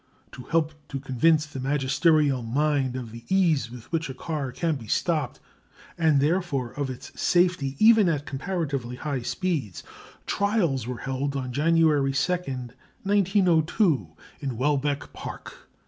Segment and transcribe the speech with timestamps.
[0.31, 4.75] To help to convince the magisterial mind of the ease with which a car can
[4.75, 5.39] be stopped,
[5.95, 9.83] and therefore of its safety even at comparatively high speeds,
[10.25, 15.69] trials were held on January 2, 1902, in Welbeck Park.